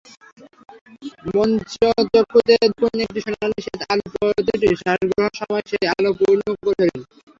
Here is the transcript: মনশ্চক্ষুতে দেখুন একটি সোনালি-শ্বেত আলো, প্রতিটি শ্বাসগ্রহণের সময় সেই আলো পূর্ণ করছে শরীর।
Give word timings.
মনশ্চক্ষুতে 1.29 2.53
দেখুন 2.63 2.95
একটি 3.05 3.19
সোনালি-শ্বেত 3.25 3.81
আলো, 3.91 4.05
প্রতিটি 4.13 4.67
শ্বাসগ্রহণের 4.81 5.35
সময় 5.39 5.63
সেই 5.69 5.85
আলো 5.93 6.09
পূর্ণ 6.19 6.41
করছে 6.57 6.85
শরীর। 6.85 7.01